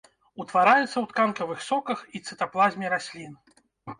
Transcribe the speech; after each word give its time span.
Утвараюцца 0.43 0.85
ў 0.99 1.05
тканкавых 1.11 1.59
соках 1.69 2.01
і 2.19 2.21
цытаплазме 2.29 2.89
раслін. 2.97 3.37